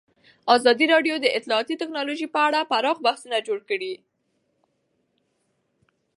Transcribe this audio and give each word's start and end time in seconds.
ازادي 0.55 0.85
راډیو 0.93 1.15
د 1.19 1.25
اطلاعاتی 1.37 1.75
تکنالوژي 1.81 2.27
په 2.33 2.39
اړه 2.47 2.59
پراخ 2.71 2.97
بحثونه 3.05 3.37
جوړ 3.47 3.59
کړي. 3.69 3.93